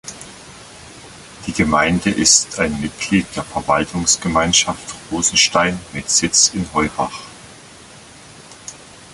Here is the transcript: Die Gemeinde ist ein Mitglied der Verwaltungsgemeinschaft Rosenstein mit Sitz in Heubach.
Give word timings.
Die 1.45 1.53
Gemeinde 1.53 2.09
ist 2.09 2.57
ein 2.57 2.81
Mitglied 2.81 3.27
der 3.35 3.43
Verwaltungsgemeinschaft 3.43 4.95
Rosenstein 5.11 5.79
mit 5.93 6.09
Sitz 6.09 6.49
in 6.55 6.67
Heubach. 6.73 7.19